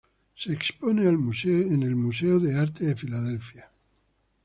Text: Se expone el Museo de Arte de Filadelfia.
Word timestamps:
Se 0.33 0.51
expone 0.51 1.03
el 1.03 1.19
Museo 1.19 2.39
de 2.39 2.55
Arte 2.57 2.85
de 2.85 2.95
Filadelfia. 2.95 3.69